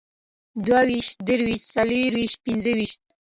دوهويشت، 0.65 1.17
دريويشت، 1.27 1.67
څلرويشت، 1.75 2.37
پينځهويشت 2.45 3.01